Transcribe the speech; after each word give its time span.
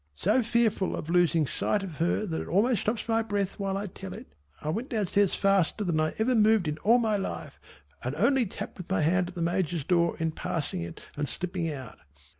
So 0.15 0.41
fearful 0.41 0.95
of 0.95 1.11
losing 1.11 1.45
sight 1.45 1.83
of 1.83 1.97
her 1.97 2.25
that 2.25 2.41
it 2.41 2.47
almost 2.47 2.81
stops 2.81 3.07
my 3.07 3.21
breath 3.21 3.59
while 3.59 3.77
I 3.77 3.85
tell 3.85 4.13
it, 4.13 4.33
I 4.59 4.69
went 4.69 4.89
down 4.89 5.05
stairs 5.05 5.35
faster 5.35 5.83
than 5.83 5.99
I 5.99 6.15
ever 6.17 6.33
moved 6.33 6.67
in 6.67 6.79
all 6.79 6.97
my 6.97 7.17
life 7.17 7.59
and 8.03 8.15
only 8.15 8.47
tapped 8.47 8.79
with 8.79 8.89
my 8.89 9.01
hand 9.01 9.27
at 9.27 9.35
the 9.35 9.43
Major's 9.43 9.83
door 9.83 10.17
in 10.17 10.31
passing 10.31 10.81
it 10.81 11.01
and 11.15 11.29
slipping 11.29 11.71
out. 11.71 11.99